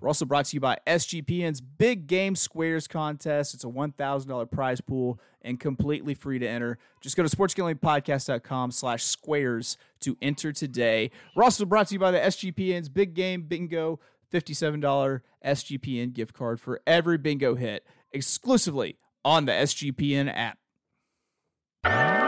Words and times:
We're 0.00 0.08
also 0.08 0.24
brought 0.24 0.46
to 0.46 0.56
you 0.56 0.60
by 0.60 0.78
SGPN's 0.86 1.60
Big 1.60 2.06
Game 2.06 2.36
Squares 2.36 2.86
contest. 2.86 3.54
It's 3.54 3.64
a 3.64 3.68
$1,000 3.68 4.50
prize 4.50 4.80
pool 4.80 5.18
and 5.42 5.58
completely 5.58 6.14
free 6.14 6.38
to 6.38 6.46
enter. 6.46 6.78
Just 7.00 7.16
go 7.16 7.22
to 7.22 7.34
sportsgamblingpodcast.com 7.34 8.72
slash 8.72 9.04
squares 9.04 9.76
to 10.00 10.16
enter 10.20 10.52
today. 10.52 11.10
We're 11.34 11.44
also 11.44 11.64
brought 11.64 11.88
to 11.88 11.94
you 11.94 12.00
by 12.00 12.10
the 12.10 12.18
SGPN's 12.18 12.88
Big 12.88 13.14
Game 13.14 13.42
Bingo 13.42 14.00
$57 14.32 15.20
SGPN 15.44 16.12
gift 16.12 16.34
card 16.34 16.60
for 16.60 16.80
every 16.86 17.18
bingo 17.18 17.54
hit 17.54 17.86
exclusively 18.12 18.98
on 19.24 19.44
the 19.44 19.52
SGPN 19.52 20.32
app. 20.34 22.23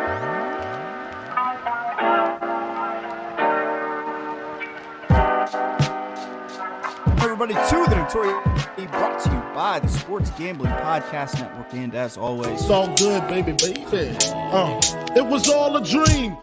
Everybody, 7.48 7.70
to 7.70 7.90
the 7.90 7.96
Notorious 7.96 8.90
brought 8.90 9.20
to 9.20 9.30
you 9.30 9.54
by 9.54 9.78
the 9.78 9.86
Sports 9.86 10.30
Gambling 10.30 10.72
Podcast 10.72 11.38
Network. 11.40 11.72
And 11.74 11.94
as 11.94 12.16
always, 12.16 12.60
it's 12.60 12.70
all 12.70 12.92
good, 12.96 13.24
baby, 13.28 13.52
baby. 13.52 14.16
Uh, 14.32 14.80
it 15.14 15.24
was 15.24 15.48
all 15.48 15.76
a 15.76 15.84
dream. 15.84 16.36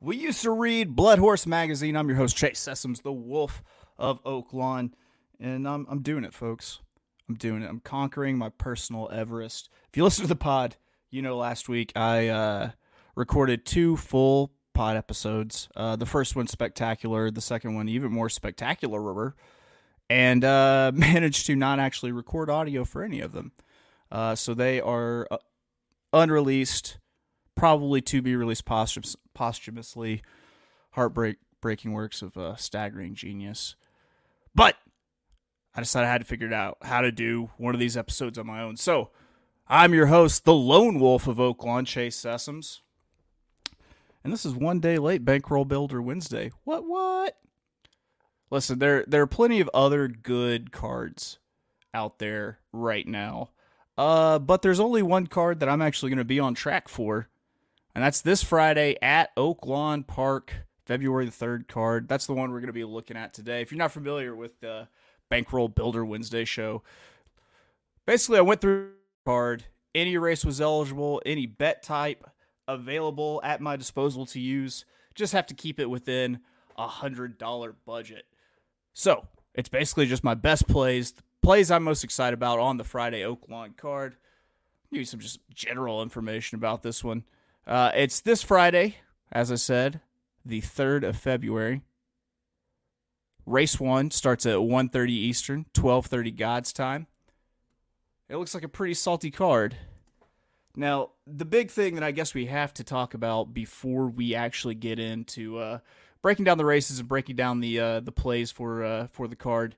We 0.00 0.16
used 0.16 0.42
to 0.42 0.50
read 0.50 0.96
Blood 0.96 1.20
Horse 1.20 1.46
Magazine. 1.46 1.94
I'm 1.94 2.08
your 2.08 2.16
host, 2.16 2.36
Chase 2.36 2.58
Sessoms, 2.58 3.02
the 3.02 3.12
Wolf 3.12 3.62
of 3.98 4.20
Oaklawn. 4.24 4.94
And 5.38 5.68
I'm, 5.68 5.86
I'm 5.88 6.02
doing 6.02 6.24
it, 6.24 6.34
folks. 6.34 6.80
I'm 7.28 7.36
doing 7.36 7.62
it. 7.62 7.70
I'm 7.70 7.78
conquering 7.80 8.36
my 8.36 8.48
personal 8.48 9.08
Everest. 9.12 9.68
If 9.90 9.96
you 9.96 10.02
listen 10.02 10.22
to 10.22 10.28
the 10.28 10.34
pod, 10.34 10.74
you 11.10 11.22
know 11.22 11.36
last 11.36 11.68
week 11.68 11.92
I 11.94 12.26
uh, 12.26 12.70
recorded 13.14 13.64
two 13.64 13.96
full 13.96 14.50
pod 14.74 14.96
episodes. 14.96 15.68
Uh, 15.76 15.94
the 15.94 16.06
first 16.06 16.34
one 16.34 16.48
spectacular, 16.48 17.30
the 17.30 17.40
second 17.40 17.76
one 17.76 17.88
even 17.88 18.10
more 18.10 18.28
spectacular 18.28 19.00
and 20.10 20.44
uh, 20.44 20.90
managed 20.94 21.46
to 21.46 21.56
not 21.56 21.78
actually 21.78 22.12
record 22.12 22.50
audio 22.50 22.84
for 22.84 23.02
any 23.02 23.20
of 23.20 23.32
them. 23.32 23.52
Uh, 24.12 24.34
so 24.34 24.52
they 24.52 24.80
are 24.80 25.26
uh, 25.30 25.38
unreleased, 26.12 26.98
probably 27.54 28.02
to 28.02 28.20
be 28.20 28.34
released 28.34 28.66
posthum- 28.66 29.16
posthumously. 29.32 30.20
Heartbreak 30.94 31.36
breaking 31.60 31.92
works 31.92 32.20
of 32.20 32.36
uh, 32.36 32.56
staggering 32.56 33.14
genius. 33.14 33.76
But 34.54 34.76
I 35.74 35.80
decided 35.80 36.08
I 36.08 36.12
had 36.12 36.20
to 36.22 36.26
figure 36.26 36.52
out 36.52 36.78
how 36.82 37.00
to 37.00 37.12
do 37.12 37.50
one 37.56 37.74
of 37.74 37.80
these 37.80 37.96
episodes 37.96 38.36
on 38.36 38.46
my 38.46 38.60
own. 38.60 38.76
So 38.76 39.10
I'm 39.68 39.94
your 39.94 40.06
host, 40.06 40.44
the 40.44 40.54
lone 40.54 40.98
wolf 40.98 41.28
of 41.28 41.36
Oaklawn, 41.36 41.86
Chase 41.86 42.20
Sessoms. 42.20 42.80
And 44.24 44.32
this 44.32 44.44
is 44.44 44.54
one 44.54 44.80
day 44.80 44.98
late, 44.98 45.24
Bankroll 45.24 45.64
Builder 45.64 46.02
Wednesday. 46.02 46.50
What, 46.64 46.84
what? 46.88 47.36
Listen, 48.50 48.78
there 48.78 49.04
there 49.06 49.22
are 49.22 49.26
plenty 49.28 49.60
of 49.60 49.70
other 49.72 50.08
good 50.08 50.72
cards 50.72 51.38
out 51.94 52.18
there 52.18 52.58
right 52.72 53.06
now. 53.06 53.50
Uh, 53.96 54.38
but 54.38 54.62
there's 54.62 54.80
only 54.80 55.02
one 55.02 55.26
card 55.26 55.60
that 55.60 55.68
I'm 55.68 55.82
actually 55.82 56.10
going 56.10 56.18
to 56.18 56.24
be 56.24 56.40
on 56.40 56.54
track 56.54 56.88
for, 56.88 57.28
and 57.94 58.02
that's 58.02 58.22
this 58.22 58.42
Friday 58.42 58.96
at 59.02 59.34
Oaklawn 59.36 60.06
Park, 60.06 60.54
February 60.86 61.26
the 61.26 61.30
third 61.30 61.68
card. 61.68 62.08
That's 62.08 62.26
the 62.26 62.32
one 62.32 62.50
we're 62.50 62.60
going 62.60 62.68
to 62.68 62.72
be 62.72 62.84
looking 62.84 63.16
at 63.16 63.34
today. 63.34 63.60
If 63.60 63.70
you're 63.70 63.78
not 63.78 63.92
familiar 63.92 64.34
with 64.34 64.58
the 64.60 64.88
Bankroll 65.28 65.68
Builder 65.68 66.04
Wednesday 66.04 66.44
show, 66.44 66.82
basically 68.06 68.38
I 68.38 68.42
went 68.42 68.60
through 68.60 68.92
card. 69.24 69.64
Any 69.94 70.16
race 70.16 70.44
was 70.44 70.60
eligible, 70.60 71.20
any 71.26 71.46
bet 71.46 71.82
type 71.82 72.26
available 72.66 73.40
at 73.44 73.60
my 73.60 73.76
disposal 73.76 74.24
to 74.26 74.40
use. 74.40 74.84
Just 75.14 75.32
have 75.32 75.46
to 75.48 75.54
keep 75.54 75.78
it 75.78 75.90
within 75.90 76.40
a 76.78 76.86
hundred 76.86 77.36
dollar 77.36 77.74
budget. 77.84 78.24
So 78.92 79.26
it's 79.54 79.68
basically 79.68 80.06
just 80.06 80.24
my 80.24 80.34
best 80.34 80.68
plays, 80.68 81.14
plays 81.42 81.70
I'm 81.70 81.84
most 81.84 82.04
excited 82.04 82.34
about 82.34 82.58
on 82.58 82.76
the 82.76 82.84
Friday 82.84 83.22
Oaklawn 83.22 83.76
card. 83.76 84.16
Give 84.92 85.00
you 85.00 85.04
some 85.04 85.20
just 85.20 85.40
general 85.54 86.02
information 86.02 86.56
about 86.56 86.82
this 86.82 87.04
one. 87.04 87.24
Uh, 87.66 87.92
it's 87.94 88.20
this 88.20 88.42
Friday, 88.42 88.96
as 89.30 89.52
I 89.52 89.56
said, 89.56 90.00
the 90.44 90.60
third 90.60 91.04
of 91.04 91.16
February. 91.16 91.82
Race 93.46 93.80
one 93.80 94.10
starts 94.10 94.46
at 94.46 94.56
1.30 94.56 95.08
Eastern, 95.08 95.66
12.30 95.74 96.36
God's 96.36 96.72
time. 96.72 97.06
It 98.28 98.36
looks 98.36 98.54
like 98.54 98.62
a 98.62 98.68
pretty 98.68 98.94
salty 98.94 99.30
card. 99.30 99.76
Now, 100.76 101.10
the 101.26 101.44
big 101.44 101.70
thing 101.70 101.94
that 101.94 102.04
I 102.04 102.12
guess 102.12 102.32
we 102.32 102.46
have 102.46 102.72
to 102.74 102.84
talk 102.84 103.14
about 103.14 103.52
before 103.52 104.06
we 104.06 104.34
actually 104.34 104.76
get 104.76 105.00
into 105.00 105.58
uh, 105.58 105.78
breaking 106.22 106.44
down 106.44 106.58
the 106.58 106.64
races 106.64 106.98
and 106.98 107.08
breaking 107.08 107.36
down 107.36 107.60
the 107.60 107.78
uh, 107.78 108.00
the 108.00 108.12
plays 108.12 108.50
for 108.50 108.84
uh, 108.84 109.06
for 109.08 109.28
the 109.28 109.36
card 109.36 109.76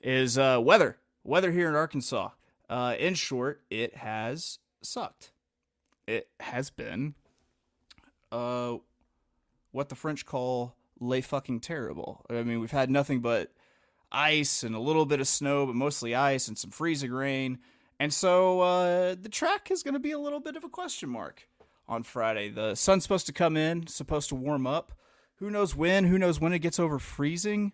is 0.00 0.38
uh, 0.38 0.58
weather. 0.62 0.98
Weather 1.22 1.52
here 1.52 1.68
in 1.68 1.74
Arkansas. 1.74 2.30
Uh, 2.68 2.94
in 2.98 3.14
short, 3.14 3.62
it 3.70 3.96
has 3.96 4.58
sucked. 4.82 5.32
It 6.06 6.28
has 6.40 6.70
been 6.70 7.14
uh, 8.30 8.76
what 9.72 9.88
the 9.88 9.94
French 9.94 10.26
call 10.26 10.74
"lay 11.00 11.20
fucking 11.20 11.60
terrible." 11.60 12.24
I 12.28 12.42
mean, 12.42 12.60
we've 12.60 12.70
had 12.70 12.90
nothing 12.90 13.20
but 13.20 13.52
ice 14.12 14.62
and 14.62 14.74
a 14.74 14.80
little 14.80 15.06
bit 15.06 15.20
of 15.20 15.28
snow, 15.28 15.66
but 15.66 15.74
mostly 15.74 16.14
ice 16.14 16.48
and 16.48 16.56
some 16.56 16.70
freezing 16.70 17.12
rain. 17.12 17.58
And 17.98 18.12
so 18.12 18.60
uh, 18.60 19.14
the 19.20 19.28
track 19.28 19.70
is 19.70 19.82
going 19.82 19.94
to 19.94 20.00
be 20.00 20.10
a 20.10 20.18
little 20.18 20.40
bit 20.40 20.56
of 20.56 20.64
a 20.64 20.68
question 20.68 21.08
mark 21.08 21.48
on 21.88 22.02
Friday. 22.02 22.48
The 22.48 22.74
sun's 22.74 23.02
supposed 23.02 23.26
to 23.26 23.32
come 23.32 23.56
in, 23.56 23.86
supposed 23.86 24.28
to 24.30 24.34
warm 24.34 24.66
up. 24.66 24.92
Who 25.38 25.50
knows 25.50 25.74
when? 25.74 26.04
Who 26.04 26.18
knows 26.18 26.40
when 26.40 26.52
it 26.52 26.60
gets 26.60 26.78
over 26.78 26.98
freezing? 26.98 27.72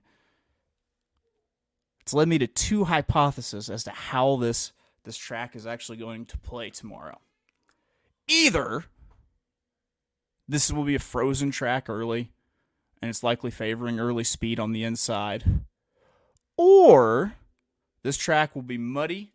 It's 2.00 2.14
led 2.14 2.28
me 2.28 2.38
to 2.38 2.46
two 2.46 2.84
hypotheses 2.84 3.68
as 3.68 3.84
to 3.84 3.90
how 3.90 4.36
this 4.36 4.72
this 5.04 5.16
track 5.16 5.56
is 5.56 5.66
actually 5.66 5.98
going 5.98 6.26
to 6.26 6.38
play 6.38 6.70
tomorrow. 6.70 7.20
Either 8.28 8.84
this 10.48 10.70
will 10.72 10.84
be 10.84 10.94
a 10.94 11.00
frozen 11.00 11.50
track 11.50 11.88
early, 11.88 12.30
and 13.00 13.08
it's 13.08 13.22
likely 13.22 13.50
favoring 13.50 13.98
early 13.98 14.24
speed 14.24 14.58
on 14.58 14.72
the 14.72 14.84
inside, 14.84 15.44
or 16.56 17.34
this 18.02 18.16
track 18.16 18.54
will 18.54 18.62
be 18.62 18.78
muddy 18.78 19.32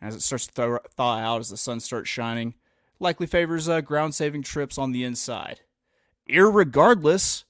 as 0.00 0.14
it 0.14 0.22
starts 0.22 0.46
to 0.46 0.80
thaw 0.94 1.18
out 1.18 1.40
as 1.40 1.50
the 1.50 1.56
sun 1.56 1.80
starts 1.80 2.08
shining. 2.08 2.54
Likely 2.98 3.26
favors 3.26 3.68
uh, 3.68 3.80
ground 3.80 4.14
saving 4.14 4.42
trips 4.42 4.76
on 4.76 4.92
the 4.92 5.04
inside 5.04 5.60
irregardless, 6.30 7.44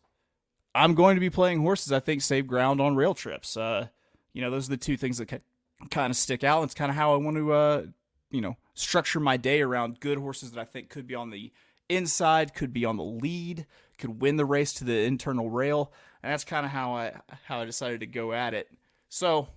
I'm 0.75 0.95
going 0.95 1.17
to 1.17 1.21
be 1.21 1.31
playing 1.31 1.61
horses 1.61 1.93
I 1.93 2.01
think 2.01 2.23
save 2.23 2.47
ground 2.47 2.81
on 2.81 2.97
rail 2.97 3.15
trips. 3.15 3.57
Uh, 3.57 3.89
you 4.33 4.41
know, 4.41 4.51
those 4.51 4.69
are 4.69 4.71
the 4.71 4.77
two 4.77 4.97
things 4.97 5.19
that 5.19 5.43
kind 5.91 6.11
of 6.11 6.17
stick 6.17 6.45
out. 6.45 6.63
It's 6.65 6.75
kind 6.75 6.91
of 6.91 6.97
how 6.97 7.15
I 7.15 7.17
want 7.17 7.37
to, 7.37 7.53
uh, 7.53 7.83
you 8.31 8.41
know, 8.41 8.57
structure 8.75 9.21
my 9.21 9.37
day 9.37 9.61
around 9.61 10.01
good 10.01 10.19
horses 10.19 10.53
that 10.53 10.61
I 10.61 10.65
think 10.65 10.89
could 10.89 11.07
be 11.07 11.15
on 11.15 11.31
the 11.31 11.53
inside, 11.89 12.55
could 12.55 12.73
be 12.73 12.85
on 12.85 12.97
the 12.97 13.05
lead, 13.05 13.67
could 13.99 14.21
win 14.21 14.37
the 14.37 14.45
race 14.45 14.73
to 14.75 14.85
the 14.85 15.01
internal 15.03 15.51
rail, 15.51 15.93
and 16.23 16.33
that's 16.33 16.45
kind 16.45 16.65
of 16.65 16.73
how 16.73 16.95
I 16.95 17.15
how 17.45 17.61
I 17.61 17.65
decided 17.65 18.01
to 18.01 18.07
go 18.07 18.33
at 18.33 18.55
it. 18.55 18.71
So, 19.09 19.49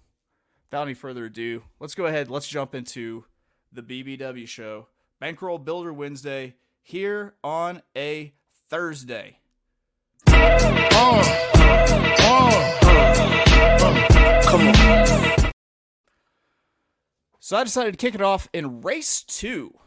without 0.70 0.84
any 0.84 0.96
further 0.96 1.26
ado, 1.26 1.64
let's 1.80 1.96
go 1.96 2.06
ahead. 2.06 2.30
Let's 2.30 2.48
jump 2.48 2.74
into 2.74 3.26
the 3.72 3.84
BBW 3.84 4.48
show, 4.48 4.88
Bankroll 5.20 5.60
Builder 5.60 5.94
Wednesday, 5.94 6.56
here 6.82 7.36
on 7.44 7.82
a 7.96 8.34
Thursday. 8.74 9.38
Oh, 10.30 11.22
oh, 12.18 12.50
come 14.48 14.68
on. 14.68 15.52
So 17.40 17.56
I 17.56 17.64
decided 17.64 17.92
to 17.92 17.98
kick 17.98 18.16
it 18.16 18.22
off 18.24 18.50
in 18.52 18.82
race 18.82 19.22
two. 19.22 19.78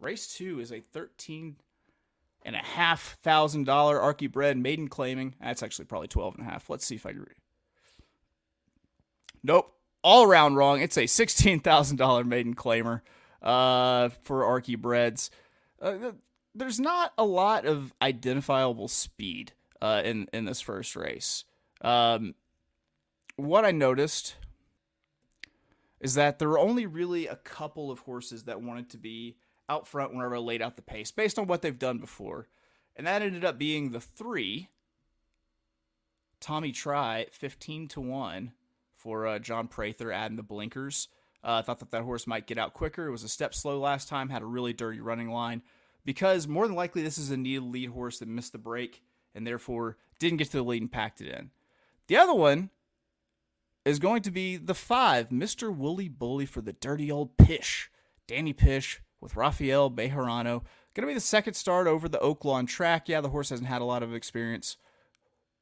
Race 0.00 0.34
two 0.34 0.58
is 0.58 0.72
a 0.72 0.80
thirteen 0.80 1.54
and 2.44 2.56
a 2.56 2.64
half 2.64 3.16
thousand 3.22 3.62
dollar 3.62 4.00
Archie 4.00 4.26
bred 4.26 4.58
maiden 4.58 4.88
claiming. 4.88 5.36
That's 5.40 5.62
actually 5.62 5.84
probably 5.84 6.08
twelve 6.08 6.34
and 6.34 6.44
a 6.44 6.50
half. 6.50 6.68
Let's 6.68 6.84
see 6.84 6.96
if 6.96 7.06
I 7.06 7.12
can 7.12 7.20
read. 7.20 7.38
Nope, 9.44 9.72
all 10.02 10.24
around 10.24 10.56
wrong. 10.56 10.80
It's 10.80 10.98
a 10.98 11.06
sixteen 11.06 11.60
thousand 11.60 11.98
dollar 11.98 12.24
maiden 12.24 12.56
claimer 12.56 13.02
uh, 13.40 14.08
for 14.22 14.44
Archie 14.44 14.74
breds. 14.74 15.30
Uh, 15.80 16.10
there's 16.56 16.80
not 16.80 17.12
a 17.18 17.24
lot 17.24 17.66
of 17.66 17.92
identifiable 18.00 18.88
speed 18.88 19.52
uh, 19.80 20.02
in 20.04 20.26
in 20.32 20.46
this 20.46 20.60
first 20.60 20.96
race. 20.96 21.44
Um, 21.82 22.34
what 23.36 23.64
I 23.64 23.70
noticed 23.70 24.36
is 26.00 26.14
that 26.14 26.38
there 26.38 26.48
were 26.48 26.58
only 26.58 26.86
really 26.86 27.26
a 27.26 27.36
couple 27.36 27.90
of 27.90 28.00
horses 28.00 28.44
that 28.44 28.62
wanted 28.62 28.90
to 28.90 28.98
be 28.98 29.36
out 29.68 29.86
front 29.86 30.14
whenever 30.14 30.36
I 30.36 30.38
laid 30.38 30.62
out 30.62 30.76
the 30.76 30.82
pace 30.82 31.10
based 31.10 31.38
on 31.38 31.46
what 31.46 31.62
they've 31.62 31.78
done 31.78 31.98
before. 31.98 32.48
And 32.94 33.06
that 33.06 33.22
ended 33.22 33.44
up 33.44 33.58
being 33.58 33.90
the 33.90 34.00
three 34.00 34.68
Tommy 36.40 36.72
Try, 36.72 37.26
15 37.30 37.88
to 37.88 38.00
1 38.00 38.52
for 38.94 39.26
uh, 39.26 39.38
John 39.38 39.68
Prather 39.68 40.12
adding 40.12 40.36
the 40.36 40.42
blinkers. 40.42 41.08
Uh, 41.42 41.46
I 41.46 41.58
uh, 41.58 41.62
thought 41.62 41.78
that 41.80 41.90
that 41.90 42.02
horse 42.02 42.26
might 42.26 42.46
get 42.46 42.58
out 42.58 42.74
quicker. 42.74 43.06
It 43.06 43.12
was 43.12 43.24
a 43.24 43.28
step 43.28 43.54
slow 43.54 43.78
last 43.78 44.08
time, 44.08 44.28
had 44.28 44.42
a 44.42 44.46
really 44.46 44.72
dirty 44.72 45.00
running 45.00 45.30
line 45.30 45.62
because 46.06 46.48
more 46.48 46.66
than 46.66 46.76
likely 46.76 47.02
this 47.02 47.18
is 47.18 47.30
a 47.30 47.36
needed 47.36 47.64
lead 47.64 47.90
horse 47.90 48.20
that 48.20 48.28
missed 48.28 48.52
the 48.52 48.58
break 48.58 49.02
and 49.34 49.46
therefore 49.46 49.98
didn't 50.18 50.38
get 50.38 50.50
to 50.52 50.56
the 50.56 50.62
lead 50.62 50.80
and 50.80 50.90
packed 50.90 51.20
it 51.20 51.28
in. 51.28 51.50
The 52.06 52.16
other 52.16 52.32
one 52.32 52.70
is 53.84 53.98
going 53.98 54.22
to 54.22 54.30
be 54.30 54.56
the 54.56 54.74
five, 54.74 55.28
Mr. 55.28 55.74
Woolly 55.74 56.08
Bully 56.08 56.46
for 56.46 56.62
the 56.62 56.72
dirty 56.72 57.10
old 57.10 57.36
Peitz. 57.36 57.88
Danny 58.26 58.54
Peitz 58.54 59.00
with 59.20 59.36
Rafael 59.36 59.90
Bejarano. 59.90 60.62
Going 60.94 61.02
to 61.02 61.06
be 61.08 61.14
the 61.14 61.20
second 61.20 61.54
start 61.54 61.86
over 61.86 62.08
the 62.08 62.18
Oaklawn 62.18 62.66
track. 62.66 63.08
Yeah, 63.08 63.20
the 63.20 63.28
horse 63.28 63.50
hasn't 63.50 63.68
had 63.68 63.82
a 63.82 63.84
lot 63.84 64.02
of 64.02 64.14
experience 64.14 64.78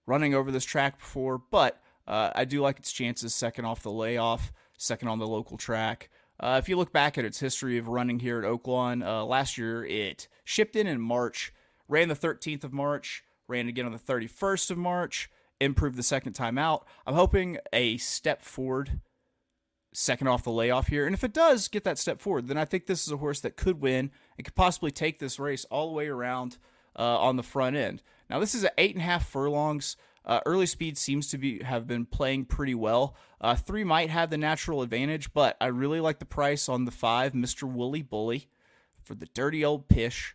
running 0.06 0.35
over 0.35 0.52
this 0.52 0.64
track 0.64 0.99
before, 0.99 1.38
but 1.38 1.82
uh, 2.06 2.31
I 2.35 2.44
do 2.44 2.61
like 2.61 2.79
its 2.79 2.93
chances 2.93 3.35
second 3.35 3.64
off 3.64 3.82
the 3.82 3.90
layoff, 3.90 4.52
second 4.79 5.08
on 5.08 5.19
the 5.19 5.26
local 5.26 5.56
track. 5.56 6.11
Uh, 6.41 6.61
if 6.63 6.69
you 6.69 6.77
look 6.77 6.93
back 6.93 7.17
at 7.17 7.25
its 7.25 7.41
history 7.41 7.79
of 7.79 7.89
running 7.89 8.21
here 8.21 8.39
at 8.39 8.45
Oaklawn, 8.45 9.05
uh, 9.07 9.25
last 9.25 9.57
year 9.57 9.85
it 9.85 10.29
shipped 10.45 10.77
in 10.77 10.87
in 10.87 11.01
March, 11.01 11.53
ran 11.89 12.09
the 12.09 12.15
13th 12.15 12.65
of 12.65 12.73
March, 12.73 13.23
ran 13.47 13.69
again 13.69 13.87
on 13.87 13.93
the 13.93 13.99
31st 13.99 14.71
of 14.71 14.79
March, 14.79 15.31
improved 15.61 15.97
the 15.97 16.03
second 16.03 16.33
time 16.33 16.59
out. 16.59 16.87
I'm 17.07 17.15
hoping 17.15 17.59
a 17.73 17.97
step 17.99 18.43
forward 18.43 19.01
second 19.93 20.27
off 20.27 20.43
the 20.43 20.51
layoff 20.51 20.89
here. 20.89 21.07
And 21.07 21.15
if 21.15 21.25
it 21.25 21.33
does 21.33 21.69
get 21.69 21.85
that 21.85 21.99
step 21.99 22.21
forward, 22.21 22.49
then 22.49 22.59
I 22.59 22.65
think 22.65 22.87
this 22.87 23.07
is 23.07 23.13
a 23.13 23.19
horse 23.19 23.41
that 23.41 23.57
could 23.57 23.81
win 23.81 24.11
and 24.37 24.45
could 24.45 24.57
possibly 24.57 24.91
take 24.91 25.19
this 25.19 25.39
race 25.39 25.65
all 25.67 25.87
the 25.87 25.95
way 25.95 26.09
around 26.09 26.59
uh, 26.99 27.19
on 27.19 27.37
the 27.37 27.43
front 27.43 27.77
end. 27.77 28.03
Now, 28.29 28.41
this 28.41 28.55
is 28.55 28.65
at 28.65 28.75
eight 28.77 28.95
and 28.95 29.03
a 29.03 29.07
half 29.07 29.27
furlongs. 29.27 29.97
Uh, 30.26 30.41
early 30.47 30.67
speed 30.67 30.97
seems 30.97 31.29
to 31.29 31.38
be 31.38 31.62
have 31.62 31.87
been 31.87 32.06
playing 32.06 32.47
pretty 32.47 32.75
well. 32.75 33.15
Uh, 33.41 33.55
three 33.55 33.85
might 33.85 34.09
have 34.09 34.31
the 34.31 34.38
natural 34.38 34.81
advantage, 34.81 35.32
but 35.35 35.56
I 35.61 35.67
really 35.67 36.00
like 36.00 36.19
the 36.19 36.25
price 36.25 36.69
on 36.69 36.87
the 36.87 36.91
five, 36.91 37.32
Mr. 37.32 37.65
Woolly 37.65 38.03
Bully, 38.03 38.49
for 39.03 39.15
the 39.15 39.26
dirty 39.26 39.65
old 39.65 39.88
Peitz. 39.88 40.32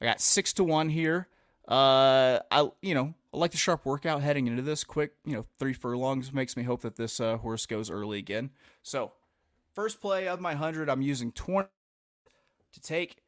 I 0.00 0.04
got 0.04 0.20
six 0.20 0.52
to 0.54 0.64
one 0.64 0.90
here. 0.90 1.28
Uh, 1.66 2.40
I 2.50 2.68
you 2.82 2.94
know 2.94 3.14
I 3.32 3.38
like 3.38 3.52
the 3.52 3.56
sharp 3.56 3.86
workout 3.86 4.20
heading 4.22 4.46
into 4.46 4.62
this. 4.62 4.84
Quick, 4.84 5.12
you 5.24 5.32
know, 5.32 5.44
three 5.58 5.72
furlongs 5.72 6.32
makes 6.32 6.56
me 6.56 6.64
hope 6.64 6.82
that 6.82 6.96
this 6.96 7.20
uh, 7.20 7.38
horse 7.38 7.64
goes 7.64 7.90
early 7.90 8.18
again. 8.18 8.50
So, 8.82 9.12
first 9.74 10.00
play 10.00 10.28
of 10.28 10.40
my 10.40 10.54
hundred, 10.54 10.90
I'm 10.90 11.02
using 11.02 11.32
twenty 11.32 11.68
to 12.72 12.80
take 12.80 13.22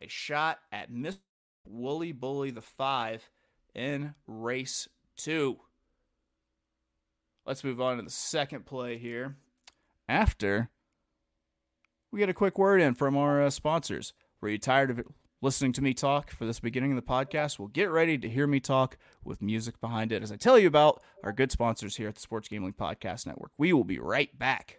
a 0.00 0.08
shot 0.08 0.58
at 0.72 0.90
Mr. 0.90 1.18
Woolly 1.64 2.12
Bully 2.12 2.50
the 2.50 2.62
five 2.62 3.30
in 3.74 4.14
race 4.26 4.88
two. 5.16 5.58
Let's 7.46 7.64
move 7.64 7.80
on 7.80 7.98
to 7.98 8.02
the 8.02 8.10
second 8.10 8.66
play 8.66 8.96
here. 8.96 9.36
After 10.08 10.70
we 12.14 12.20
get 12.20 12.28
a 12.28 12.34
quick 12.34 12.58
word 12.58 12.80
in 12.80 12.94
from 12.94 13.16
our 13.16 13.42
uh, 13.42 13.50
sponsors. 13.50 14.12
Were 14.40 14.48
you 14.48 14.58
tired 14.58 14.90
of 14.90 15.00
listening 15.42 15.72
to 15.72 15.82
me 15.82 15.92
talk 15.92 16.30
for 16.30 16.46
this 16.46 16.60
beginning 16.60 16.92
of 16.92 16.96
the 16.96 17.02
podcast, 17.02 17.58
well, 17.58 17.68
get 17.68 17.90
ready 17.90 18.16
to 18.16 18.28
hear 18.28 18.46
me 18.46 18.60
talk 18.60 18.96
with 19.24 19.42
music 19.42 19.80
behind 19.80 20.12
it 20.12 20.22
as 20.22 20.30
I 20.30 20.36
tell 20.36 20.58
you 20.58 20.68
about 20.68 21.02
our 21.22 21.32
good 21.32 21.50
sponsors 21.50 21.96
here 21.96 22.08
at 22.08 22.14
the 22.14 22.20
Sports 22.20 22.48
Gambling 22.48 22.74
Podcast 22.74 23.26
Network. 23.26 23.50
We 23.58 23.72
will 23.72 23.84
be 23.84 23.98
right 23.98 24.36
back. 24.38 24.78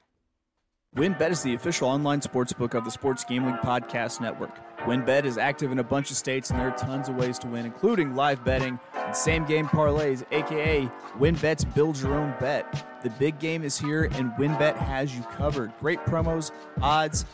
WynnBET 0.95 1.29
is 1.29 1.43
the 1.43 1.53
official 1.55 1.89
online 1.89 2.21
sportsbook 2.21 2.73
of 2.73 2.85
the 2.85 2.89
Sports 2.89 3.25
Gambling 3.25 3.57
Podcast 3.57 4.21
Network. 4.21 4.57
WynnBET 4.85 5.25
is 5.25 5.37
active 5.37 5.73
in 5.73 5.79
a 5.79 5.83
bunch 5.83 6.09
of 6.09 6.15
states, 6.15 6.49
and 6.49 6.57
there 6.57 6.69
are 6.69 6.77
tons 6.77 7.09
of 7.09 7.17
ways 7.17 7.37
to 7.39 7.47
win, 7.47 7.65
including 7.65 8.15
live 8.15 8.45
betting 8.45 8.79
and 8.95 9.13
same 9.13 9.43
game 9.43 9.67
parlays, 9.67 10.23
aka 10.31 10.89
WynnBET's 11.19 11.65
Build 11.65 11.99
Your 11.99 12.13
Own 12.13 12.33
Bet. 12.39 13.01
The 13.03 13.09
big 13.09 13.39
game 13.39 13.65
is 13.65 13.77
here, 13.77 14.05
and 14.13 14.31
WynnBET 14.35 14.77
has 14.77 15.13
you 15.13 15.21
covered. 15.23 15.73
Great 15.81 15.99
promos, 16.05 16.51
odds, 16.81 17.25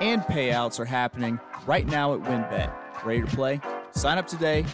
and 0.00 0.22
payouts 0.22 0.78
are 0.78 0.84
happening 0.84 1.40
right 1.66 1.88
now 1.88 2.14
at 2.14 2.20
WynnBET. 2.20 2.72
Ready 3.04 3.22
to 3.22 3.26
play? 3.26 3.60
Sign 3.90 4.18
up 4.18 4.28
today 4.28 4.64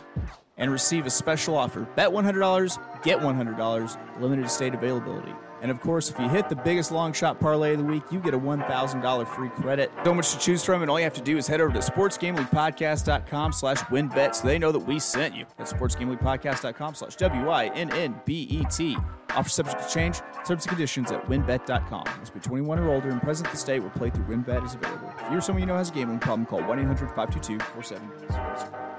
and 0.59 0.71
receive 0.71 1.07
a 1.07 1.11
special 1.11 1.57
offer. 1.57 1.89
Bet 1.97 2.11
$100, 2.11 3.03
get 3.03 3.21
$100, 3.21 4.21
limited 4.21 4.51
state 4.51 4.75
availability. 4.75 5.33
And 5.65 5.71
of 5.71 5.81
course, 5.81 6.11
if 6.11 6.19
you 6.19 6.29
hit 6.29 6.51
the 6.51 6.57
biggest 6.57 6.93
long 6.93 7.15
shot 7.15 7.41
parlay 7.41 7.73
of 7.73 7.79
the 7.79 7.85
week, 7.85 8.03
you 8.11 8.21
get 8.21 8.35
a 8.35 8.39
$1,000 8.39 9.29
free 9.29 9.49
credit. 9.49 9.91
So 10.05 10.13
much 10.13 10.31
to 10.33 10.39
choose 10.39 10.63
from, 10.63 10.83
and 10.83 10.91
all 10.91 10.99
you 10.99 11.05
have 11.05 11.15
to 11.15 11.23
do 11.23 11.39
is 11.39 11.47
head 11.47 11.63
over 11.63 11.73
to 11.73 11.79
sportsgamblingpodcast.com 11.79 13.55
slash 13.55 13.79
WynnBET 13.79 14.35
so 14.35 14.47
they 14.47 14.59
know 14.59 14.71
that 14.73 14.81
we 14.81 14.99
sent 14.99 15.35
you. 15.35 15.47
That's 15.57 15.73
sportsgamblingpodcast.com 15.73 16.97
slash 16.97 17.17
W-I-N-N-B-E-T. 17.17 18.99
Offer 19.31 19.49
subject 19.49 19.89
to 19.89 19.95
change, 19.95 20.19
terms 20.45 20.65
and 20.65 20.69
conditions 20.69 21.11
at 21.11 21.27
wynnbet.com. 21.29 22.05
Must 22.19 22.35
be 22.35 22.41
21 22.41 22.79
or 22.81 22.91
older 22.91 23.09
and 23.09 23.23
present 23.23 23.49
in 23.49 23.53
the 23.53 23.59
state 23.59 23.81
where 23.81 23.91
playthrough 23.93 24.29
WynnBET 24.29 24.67
is 24.67 24.75
available. 24.75 25.15
If 25.19 25.31
you 25.31 25.39
or 25.39 25.41
someone 25.41 25.63
you 25.63 25.67
know 25.67 25.79
has 25.79 25.89
a 25.89 25.95
gambling 25.95 26.19
problem, 26.19 26.45
call 26.45 26.61
1-800-522-4700. 26.61 28.94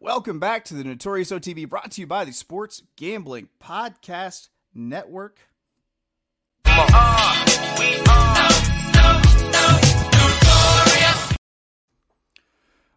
Welcome 0.00 0.38
back 0.38 0.64
to 0.66 0.74
the 0.74 0.84
Notorious 0.84 1.32
OTB 1.32 1.68
brought 1.68 1.90
to 1.90 2.00
you 2.00 2.06
by 2.06 2.24
the 2.24 2.32
Sports 2.32 2.84
Gambling 2.94 3.48
Podcast 3.60 4.48
Network. 4.72 5.40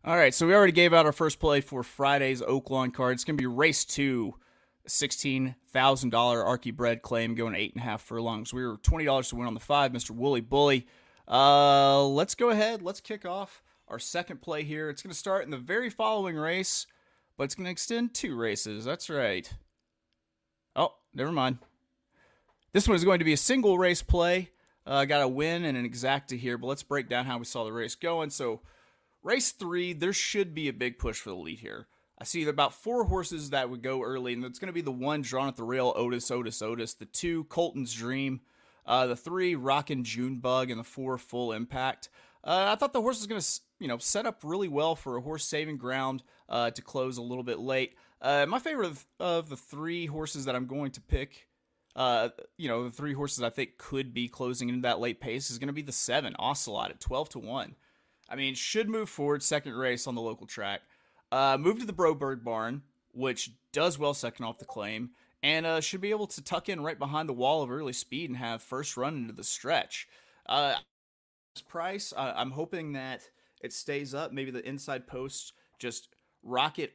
All 0.04 0.16
right, 0.16 0.32
so 0.32 0.46
we 0.46 0.54
already 0.54 0.72
gave 0.72 0.94
out 0.94 1.08
our 1.08 1.12
first 1.12 1.40
play 1.40 1.60
for 1.60 1.82
Friday's 1.82 2.44
Oaklawn 2.44 2.94
card. 2.94 3.14
It's 3.14 3.24
going 3.24 3.36
to 3.36 3.42
be 3.42 3.48
race 3.48 3.84
two, 3.84 4.36
$16,000 4.88 6.46
Archie 6.46 6.70
Bread 6.70 7.02
claim 7.02 7.34
going 7.34 7.56
eight 7.56 7.74
and 7.74 7.82
a 7.82 7.84
half 7.84 8.04
furlongs. 8.04 8.54
We 8.54 8.64
were 8.64 8.78
$20 8.78 9.30
to 9.30 9.36
win 9.36 9.48
on 9.48 9.56
the 9.56 9.60
five, 9.60 9.92
Mr. 9.92 10.12
Woolly 10.12 10.42
Bully. 10.42 10.86
Uh, 11.28 12.06
let's 12.06 12.36
go 12.36 12.50
ahead. 12.50 12.84
Let's 12.84 13.02
kick 13.02 13.26
off 13.26 13.64
our 13.88 14.00
second 14.00 14.42
play 14.42 14.64
here. 14.64 14.90
It's 14.90 15.02
going 15.02 15.12
to 15.12 15.18
start 15.18 15.44
in 15.46 15.52
the 15.52 15.58
very 15.58 15.90
following 15.90 16.38
race, 16.38 16.88
but 17.42 17.46
it's 17.46 17.56
going 17.56 17.66
to 17.66 17.72
extend 17.72 18.14
two 18.14 18.36
races. 18.36 18.86
That's 18.86 19.10
right. 19.10 19.52
Oh, 20.76 20.94
never 21.12 21.32
mind. 21.32 21.58
This 22.72 22.88
one 22.88 22.94
is 22.94 23.04
going 23.04 23.18
to 23.18 23.26
be 23.26 23.34
a 23.34 23.38
single 23.38 23.80
race 23.80 24.04
play. 24.04 24.52
Uh, 24.86 25.06
got 25.06 25.24
a 25.24 25.28
win 25.28 25.66
and 25.66 25.76
an 25.76 25.90
exacta 25.90 26.38
here, 26.38 26.60
but 26.60 26.68
let's 26.68 26.84
break 26.84 27.10
down 27.10 27.26
how 27.26 27.40
we 27.40 27.46
saw 27.46 27.64
the 27.64 27.74
race 27.74 27.96
going. 27.96 28.30
So, 28.30 28.62
race 29.24 29.54
three, 29.54 29.92
there 29.92 30.14
should 30.14 30.54
be 30.54 30.68
a 30.68 30.72
big 30.72 31.00
push 31.00 31.18
for 31.18 31.30
the 31.30 31.36
lead 31.36 31.58
here. 31.58 31.88
I 32.20 32.26
see 32.26 32.48
about 32.48 32.76
four 32.76 33.06
horses 33.06 33.50
that 33.50 33.72
would 33.72 33.82
go 33.82 34.04
early, 34.04 34.34
and 34.34 34.46
it's 34.46 34.60
going 34.60 34.68
to 34.68 34.72
be 34.72 34.82
the 34.82 34.92
one 34.92 35.24
drawn 35.24 35.48
at 35.48 35.56
the 35.56 35.64
rail, 35.64 35.94
Otis, 35.96 36.30
Otis, 36.30 36.62
Otis. 36.62 36.94
The 36.94 37.06
two, 37.06 37.46
Colton's 37.46 37.96
Dream. 37.96 38.42
Uh, 38.86 39.08
the 39.08 39.16
three, 39.16 39.56
Rockin' 39.56 40.04
Junebug, 40.04 40.70
and 40.70 40.80
the 40.80 40.84
four, 40.84 41.18
Full 41.18 41.54
Impact. 41.54 42.08
Uh, 42.44 42.68
I 42.72 42.76
thought 42.76 42.94
the 42.94 43.02
horse 43.02 43.18
was 43.18 43.26
going 43.26 43.42
to, 43.42 43.48
you 43.80 43.88
know, 43.88 43.98
set 43.98 44.28
up 44.28 44.42
really 44.44 44.68
well 44.68 44.96
for 44.96 45.18
a 45.18 45.22
horse 45.22 45.44
saving 45.46 45.78
ground 45.78 46.22
uh, 46.52 46.70
to 46.70 46.82
close 46.82 47.18
a 47.18 47.22
little 47.22 47.44
bit 47.44 47.58
late. 47.58 47.96
Uh, 48.22 48.46
my 48.48 48.60
favorite 48.60 48.88
of, 48.88 49.06
of, 49.20 49.50
the 49.50 49.58
three 49.58 50.06
horses 50.06 50.46
that 50.46 50.56
I'm 50.56 50.68
going 50.68 50.92
to 50.92 51.02
pick, 51.02 51.48
uh, 51.96 52.30
you 52.58 52.68
know, 52.68 52.84
the 52.84 52.92
three 52.92 53.14
horses 53.14 53.42
I 53.42 53.50
think 53.50 53.78
could 53.80 54.14
be 54.14 54.28
closing 54.28 54.70
into 54.70 54.82
that 54.82 55.00
late 55.00 55.20
pace 55.20 55.50
is 55.50 55.58
going 55.58 55.68
to 55.68 55.74
be 55.74 55.82
the 55.82 55.92
seven, 55.92 56.36
Ocelot 56.38 56.92
at 56.92 57.00
12 57.00 57.30
to 57.30 57.40
1. 57.40 57.76
I 58.30 58.36
mean, 58.36 58.54
should 58.54 58.90
move 58.90 59.10
forward, 59.10 59.42
second 59.42 59.74
race 59.74 60.06
on 60.06 60.14
the 60.14 60.22
local 60.22 60.46
track. 60.46 60.82
Uh, 61.32 61.58
move 61.60 61.80
to 61.80 61.86
the 61.86 61.94
Broberg 61.94 62.44
barn, 62.44 62.84
which 63.12 63.52
does 63.72 63.98
well 63.98 64.14
second 64.14 64.46
off 64.46 64.60
the 64.60 64.66
claim, 64.66 65.12
and 65.42 65.66
uh, 65.66 65.82
should 65.82 66.02
be 66.02 66.12
able 66.12 66.28
to 66.28 66.44
tuck 66.44 66.70
in 66.70 66.82
right 66.84 67.00
behind 67.00 67.28
the 67.28 67.34
wall 67.34 67.64
of 67.64 67.72
early 67.72 67.94
speed 67.94 68.30
and 68.30 68.38
have 68.38 68.62
first 68.62 68.98
run 68.98 69.16
into 69.16 69.34
the 69.34 69.44
stretch. 69.44 70.08
Uh, 70.46 70.76
price. 71.68 72.14
Uh, 72.16 72.34
I'm 72.36 72.52
hoping 72.52 72.94
that 72.94 73.22
it 73.62 73.74
stays 73.74 74.14
up. 74.14 74.32
Maybe 74.32 74.52
the 74.52 74.68
inside 74.68 75.08
post 75.08 75.54
just 75.80 76.10
rocket 76.44 76.94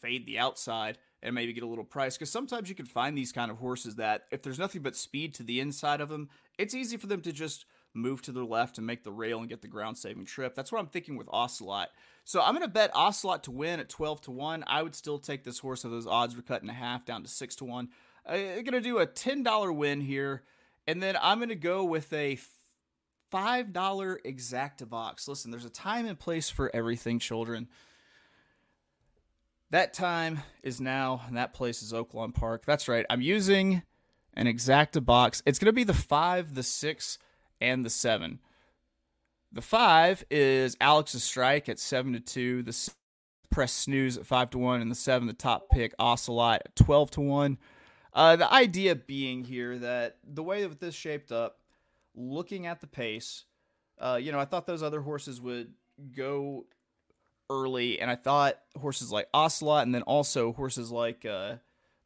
fade 0.00 0.26
the 0.26 0.38
outside 0.38 0.98
and 1.22 1.34
maybe 1.34 1.52
get 1.52 1.62
a 1.62 1.66
little 1.66 1.84
price 1.84 2.16
because 2.16 2.30
sometimes 2.30 2.68
you 2.68 2.74
can 2.74 2.86
find 2.86 3.16
these 3.16 3.32
kind 3.32 3.50
of 3.50 3.58
horses 3.58 3.96
that 3.96 4.24
if 4.30 4.42
there's 4.42 4.58
nothing 4.58 4.82
but 4.82 4.96
speed 4.96 5.34
to 5.34 5.42
the 5.42 5.60
inside 5.60 6.00
of 6.00 6.08
them, 6.08 6.28
it's 6.58 6.74
easy 6.74 6.96
for 6.96 7.06
them 7.06 7.20
to 7.20 7.32
just 7.32 7.66
move 7.92 8.22
to 8.22 8.32
the 8.32 8.44
left 8.44 8.78
and 8.78 8.86
make 8.86 9.04
the 9.04 9.12
rail 9.12 9.40
and 9.40 9.48
get 9.48 9.62
the 9.62 9.68
ground 9.68 9.98
saving 9.98 10.24
trip. 10.24 10.54
That's 10.54 10.70
what 10.70 10.78
I'm 10.78 10.86
thinking 10.86 11.16
with 11.16 11.28
Ocelot. 11.30 11.90
So 12.24 12.40
I'm 12.40 12.54
going 12.54 12.66
to 12.66 12.68
bet 12.68 12.94
Ocelot 12.94 13.44
to 13.44 13.50
win 13.50 13.80
at 13.80 13.88
12 13.88 14.22
to 14.22 14.30
1. 14.30 14.64
I 14.66 14.82
would 14.82 14.94
still 14.94 15.18
take 15.18 15.44
this 15.44 15.58
horse 15.58 15.84
if 15.84 15.90
those 15.90 16.06
odds 16.06 16.36
were 16.36 16.42
cut 16.42 16.62
in 16.62 16.68
half 16.68 17.04
down 17.04 17.22
to 17.22 17.28
6 17.28 17.56
to 17.56 17.64
1. 17.64 17.88
I'm 18.26 18.38
going 18.38 18.72
to 18.72 18.80
do 18.80 18.98
a 18.98 19.06
$10 19.06 19.74
win 19.74 20.00
here. 20.00 20.44
And 20.86 21.02
then 21.02 21.16
I'm 21.20 21.38
going 21.38 21.50
to 21.50 21.54
go 21.56 21.84
with 21.84 22.12
a 22.12 22.38
$5 23.32 23.72
exacta 24.24 24.88
box. 24.88 25.28
Listen, 25.28 25.50
there's 25.50 25.64
a 25.64 25.70
time 25.70 26.06
and 26.06 26.18
place 26.18 26.50
for 26.50 26.70
everything, 26.74 27.18
children. 27.18 27.68
That 29.70 29.94
time 29.94 30.40
is 30.62 30.80
now, 30.80 31.22
and 31.28 31.36
that 31.36 31.54
place 31.54 31.82
is 31.82 31.92
Oaklawn 31.92 32.34
Park. 32.34 32.64
That's 32.66 32.88
right. 32.88 33.06
I'm 33.08 33.20
using 33.20 33.82
an 34.34 34.46
exacta 34.46 35.04
box. 35.04 35.42
It's 35.46 35.58
going 35.58 35.66
to 35.66 35.72
be 35.72 35.84
the 35.84 35.94
five, 35.94 36.54
the 36.54 36.62
six, 36.62 37.18
and 37.60 37.84
the 37.84 37.90
seven. 37.90 38.40
The 39.52 39.62
five 39.62 40.24
is 40.30 40.76
Alex's 40.80 41.22
strike 41.22 41.68
at 41.68 41.78
seven 41.78 42.12
to 42.14 42.20
two. 42.20 42.62
The 42.62 42.90
press 43.50 43.72
snooze 43.72 44.16
at 44.16 44.26
five 44.26 44.50
to 44.50 44.58
one, 44.58 44.80
and 44.80 44.90
the 44.90 44.96
seven, 44.96 45.26
the 45.26 45.34
top 45.34 45.70
pick 45.70 45.94
Ocelot 45.98 46.62
at 46.64 46.76
twelve 46.76 47.10
to 47.12 47.20
one. 47.20 47.58
Uh, 48.12 48.36
the 48.36 48.52
idea 48.52 48.94
being 48.96 49.44
here 49.44 49.78
that 49.78 50.18
the 50.24 50.42
way 50.42 50.66
that 50.66 50.80
this 50.80 50.94
shaped 50.94 51.30
up, 51.30 51.59
looking 52.14 52.66
at 52.66 52.80
the 52.80 52.86
pace, 52.86 53.44
uh, 53.98 54.18
you 54.20 54.32
know, 54.32 54.38
I 54.38 54.44
thought 54.44 54.66
those 54.66 54.82
other 54.82 55.00
horses 55.00 55.40
would 55.40 55.72
go 56.16 56.66
early, 57.48 58.00
and 58.00 58.10
I 58.10 58.16
thought 58.16 58.58
horses 58.78 59.12
like 59.12 59.28
Ocelot, 59.34 59.84
and 59.84 59.94
then 59.94 60.02
also 60.02 60.52
horses 60.52 60.90
like 60.90 61.24
uh, 61.24 61.56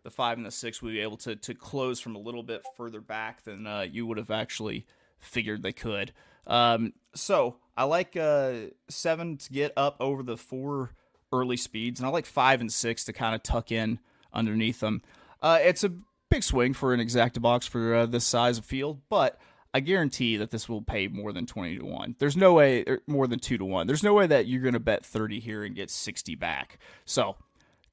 the 0.02 0.10
five 0.10 0.36
and 0.36 0.46
the 0.46 0.50
six 0.50 0.82
would 0.82 0.92
be 0.92 1.00
able 1.00 1.16
to 1.18 1.36
to 1.36 1.54
close 1.54 2.00
from 2.00 2.16
a 2.16 2.20
little 2.20 2.42
bit 2.42 2.62
further 2.76 3.00
back 3.00 3.44
than 3.44 3.66
uh, 3.66 3.82
you 3.82 4.06
would 4.06 4.18
have 4.18 4.30
actually 4.30 4.86
figured 5.18 5.62
they 5.62 5.72
could. 5.72 6.12
Um, 6.46 6.92
so 7.14 7.56
I 7.76 7.84
like 7.84 8.16
uh, 8.16 8.54
seven 8.88 9.36
to 9.38 9.52
get 9.52 9.72
up 9.76 9.96
over 10.00 10.22
the 10.22 10.36
four 10.36 10.90
early 11.32 11.56
speeds, 11.56 12.00
and 12.00 12.06
I 12.06 12.10
like 12.10 12.26
five 12.26 12.60
and 12.60 12.72
six 12.72 13.04
to 13.04 13.12
kind 13.12 13.34
of 13.34 13.42
tuck 13.42 13.72
in 13.72 13.98
underneath 14.32 14.80
them. 14.80 15.02
Uh, 15.40 15.58
it's 15.60 15.84
a 15.84 15.92
big 16.30 16.42
swing 16.42 16.74
for 16.74 16.94
an 16.94 17.00
exacta 17.00 17.40
box 17.40 17.66
for 17.66 17.94
uh, 17.94 18.06
this 18.06 18.24
size 18.24 18.58
of 18.58 18.64
field, 18.64 19.00
but 19.08 19.38
I 19.74 19.80
guarantee 19.80 20.36
that 20.36 20.52
this 20.52 20.68
will 20.68 20.82
pay 20.82 21.08
more 21.08 21.32
than 21.32 21.46
20 21.46 21.78
to 21.78 21.84
1. 21.84 22.16
There's 22.20 22.36
no 22.36 22.54
way, 22.54 22.84
er, 22.88 23.02
more 23.08 23.26
than 23.26 23.40
2 23.40 23.58
to 23.58 23.64
1. 23.64 23.88
There's 23.88 24.04
no 24.04 24.14
way 24.14 24.26
that 24.28 24.46
you're 24.46 24.62
going 24.62 24.74
to 24.74 24.80
bet 24.80 25.04
30 25.04 25.40
here 25.40 25.64
and 25.64 25.74
get 25.74 25.90
60 25.90 26.36
back. 26.36 26.78
So 27.04 27.36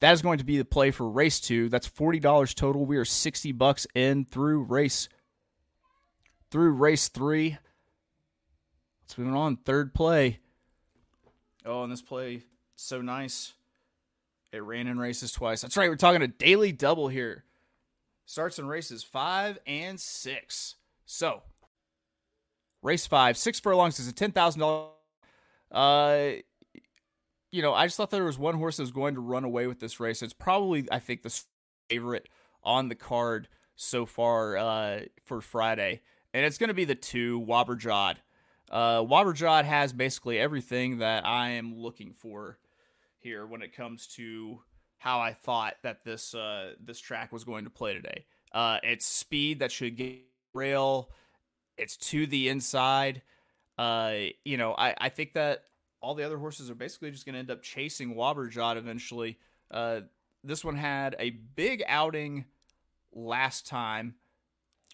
that 0.01 0.13
is 0.13 0.21
going 0.21 0.39
to 0.39 0.43
be 0.43 0.57
the 0.57 0.65
play 0.65 0.91
for 0.91 1.09
race 1.09 1.39
two. 1.39 1.69
That's 1.69 1.87
$40 1.87 2.55
total. 2.55 2.85
We 2.85 2.97
are 2.97 3.05
60 3.05 3.51
bucks 3.53 3.87
in 3.95 4.25
through 4.25 4.63
race 4.63 5.09
through 6.49 6.71
race 6.71 7.07
three. 7.07 7.57
Let's 9.03 9.17
move 9.17 9.35
on. 9.35 9.57
Third 9.57 9.93
play. 9.93 10.39
Oh, 11.65 11.83
and 11.83 11.91
this 11.91 12.01
play 12.01 12.43
so 12.75 13.01
nice. 13.01 13.53
It 14.51 14.63
ran 14.63 14.87
in 14.87 14.99
races 14.99 15.31
twice. 15.31 15.61
That's 15.61 15.77
right. 15.77 15.89
We're 15.89 15.95
talking 15.95 16.21
a 16.21 16.27
daily 16.27 16.71
double 16.71 17.07
here. 17.07 17.45
Starts 18.25 18.59
in 18.59 18.67
races 18.67 19.03
five 19.03 19.59
and 19.65 19.99
six. 19.99 20.75
So, 21.05 21.43
race 22.81 23.05
five, 23.05 23.37
six 23.37 23.59
furlongs 23.59 23.99
is 23.99 24.07
a 24.07 24.13
ten 24.13 24.31
thousand 24.31 24.61
dollars. 24.61 24.89
Uh, 25.71 26.31
you 27.51 27.61
know, 27.61 27.73
I 27.73 27.85
just 27.85 27.97
thought 27.97 28.11
there 28.11 28.23
was 28.23 28.39
one 28.39 28.55
horse 28.55 28.77
that 28.77 28.83
was 28.83 28.91
going 28.91 29.15
to 29.15 29.21
run 29.21 29.43
away 29.43 29.67
with 29.67 29.79
this 29.79 29.99
race. 29.99 30.21
It's 30.21 30.33
probably, 30.33 30.87
I 30.91 30.99
think, 30.99 31.21
the 31.23 31.41
favorite 31.89 32.29
on 32.63 32.89
the 32.89 32.95
card 32.95 33.47
so 33.75 34.05
far 34.05 34.57
uh, 34.57 34.99
for 35.25 35.41
Friday, 35.41 36.01
and 36.33 36.45
it's 36.45 36.57
going 36.57 36.69
to 36.69 36.73
be 36.73 36.85
the 36.85 36.95
two 36.95 37.41
Wobberjod. 37.41 38.15
Uh, 38.69 39.01
Wobberjod 39.01 39.65
has 39.65 39.91
basically 39.91 40.39
everything 40.39 40.99
that 40.99 41.25
I 41.25 41.49
am 41.51 41.75
looking 41.75 42.13
for 42.13 42.57
here 43.19 43.45
when 43.45 43.61
it 43.61 43.75
comes 43.75 44.07
to 44.15 44.61
how 44.97 45.19
I 45.19 45.33
thought 45.33 45.75
that 45.83 46.05
this 46.05 46.33
uh, 46.33 46.73
this 46.79 46.99
track 46.99 47.33
was 47.33 47.43
going 47.43 47.65
to 47.65 47.69
play 47.69 47.93
today. 47.93 48.25
Uh, 48.53 48.77
it's 48.83 49.05
speed 49.05 49.59
that 49.59 49.71
should 49.71 49.97
get 49.97 50.19
rail. 50.53 51.09
It's 51.77 51.97
to 51.97 52.27
the 52.27 52.49
inside. 52.49 53.21
Uh, 53.77 54.13
you 54.45 54.57
know, 54.57 54.73
I, 54.77 54.93
I 54.97 55.09
think 55.09 55.33
that 55.33 55.63
all 56.01 56.15
the 56.15 56.23
other 56.23 56.37
horses 56.37 56.69
are 56.69 56.75
basically 56.75 57.11
just 57.11 57.25
going 57.25 57.33
to 57.33 57.39
end 57.39 57.51
up 57.51 57.61
chasing 57.61 58.15
Wobberjod 58.15 58.77
eventually. 58.77 59.37
Uh, 59.69 60.01
this 60.43 60.65
one 60.65 60.75
had 60.75 61.15
a 61.19 61.29
big 61.29 61.83
outing 61.87 62.45
last 63.13 63.67
time 63.67 64.15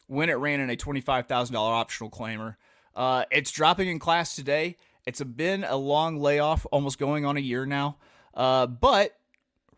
when 0.07 0.29
it 0.29 0.34
ran 0.34 0.60
in 0.60 0.69
a 0.69 0.75
$25,000 0.75 1.55
optional 1.55 2.10
claimer. 2.10 2.55
Uh, 2.96 3.25
it's 3.31 3.51
dropping 3.51 3.88
in 3.88 4.00
class 4.00 4.36
today. 4.36 4.77
It's 5.05 5.24
been 5.24 5.63
a 5.63 5.77
long 5.77 6.19
layoff, 6.19 6.65
almost 6.72 7.00
going 7.00 7.25
on 7.25 7.38
a 7.38 7.41
year 7.41 7.65
now. 7.65 7.98
Uh, 8.34 8.67
but 8.67 9.17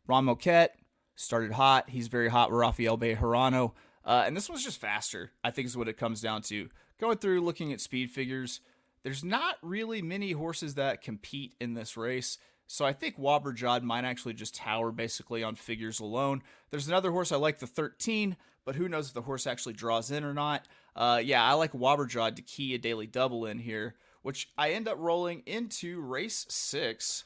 Ron 0.08 0.26
Moquett 0.26 0.70
started 1.16 1.52
hot. 1.52 1.90
He's 1.90 2.08
very 2.08 2.30
hot 2.30 2.50
with 2.50 2.60
Rafael 2.60 2.98
Bejarano. 2.98 3.74
Uh, 4.04 4.24
and 4.26 4.36
this 4.36 4.50
one's 4.50 4.64
just 4.64 4.82
faster, 4.82 5.32
I 5.44 5.52
think 5.52 5.68
is 5.68 5.78
what 5.78 5.88
it 5.88 5.98
comes 5.98 6.22
down 6.22 6.42
to. 6.44 6.70
Going 7.00 7.18
through 7.18 7.42
looking 7.42 7.72
at 7.72 7.82
speed 7.82 8.12
figures, 8.12 8.62
there's 9.04 9.24
not 9.24 9.58
really 9.62 10.02
many 10.02 10.34
horses 10.34 10.76
that 10.76 11.02
compete 11.02 11.56
in 11.60 11.74
this 11.74 11.96
race. 11.96 12.38
So 12.68 12.86
I 12.86 12.94
think 12.94 13.18
Wobberjod 13.18 13.82
might 13.82 14.04
actually 14.04 14.34
just 14.34 14.54
tower 14.54 14.92
basically 14.92 15.42
on 15.44 15.56
figures 15.56 16.00
alone. 16.00 16.44
There's 16.70 16.88
another 16.88 17.12
horse 17.12 17.32
I 17.32 17.38
like, 17.38 17.60
the 17.60 17.68
13, 17.68 18.38
but 18.64 18.76
who 18.76 18.88
knows 18.88 19.08
if 19.08 19.14
the 19.14 19.24
horse 19.24 19.48
actually 19.48 19.74
draws 19.74 20.12
in 20.12 20.24
or 20.24 20.34
not. 20.34 20.68
Uh, 20.96 21.22
yeah, 21.24 21.44
I 21.44 21.54
like 21.54 21.72
Wobberjod 21.72 22.36
to 22.36 22.42
key 22.42 22.76
a 22.76 22.78
daily 22.78 23.08
double 23.08 23.46
in 23.46 23.58
here, 23.58 23.96
which 24.22 24.50
I 24.58 24.72
end 24.72 24.88
up 24.88 24.98
rolling 25.00 25.42
into 25.46 26.02
race 26.02 26.46
six. 26.50 27.24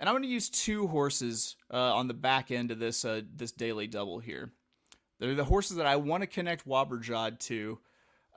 And 0.00 0.08
I'm 0.08 0.14
going 0.14 0.22
to 0.22 0.28
use 0.28 0.48
two 0.48 0.86
horses 0.88 1.56
uh, 1.72 1.94
on 1.94 2.08
the 2.08 2.14
back 2.14 2.50
end 2.50 2.70
of 2.70 2.78
this 2.78 3.04
uh, 3.04 3.20
this 3.36 3.52
daily 3.52 3.86
double 3.86 4.20
here. 4.20 4.52
They're 5.18 5.34
the 5.34 5.44
horses 5.44 5.76
that 5.76 5.86
I 5.86 5.96
want 5.96 6.22
to 6.22 6.28
connect 6.28 6.66
Wobberjod 6.66 7.40
to. 7.40 7.78